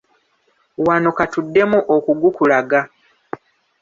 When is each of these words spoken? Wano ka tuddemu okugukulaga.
Wano 0.85 1.09
ka 1.17 1.25
tuddemu 1.33 1.79
okugukulaga. 1.95 2.79